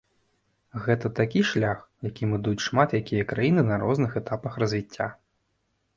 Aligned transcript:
Гэта 0.85 1.11
такі 1.19 1.41
шлях, 1.49 1.83
якім 2.09 2.33
ідуць 2.39 2.63
шмат 2.69 2.97
якія 3.03 3.27
краіны 3.35 3.61
на 3.71 3.79
розных 3.87 4.11
этапах 4.21 4.61
развіцця. 4.65 5.07